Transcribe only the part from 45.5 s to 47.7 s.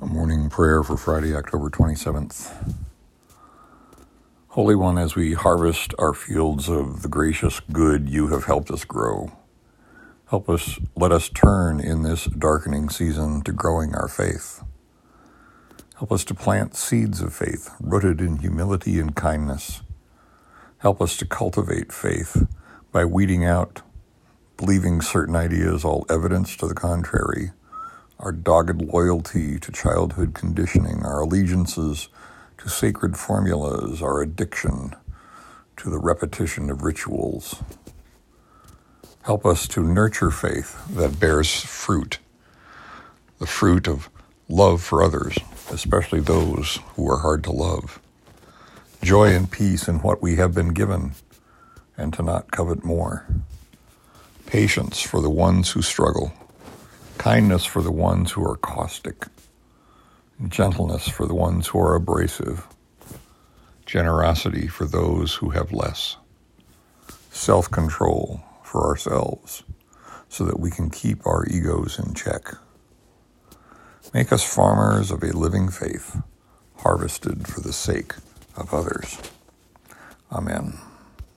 especially those who are hard to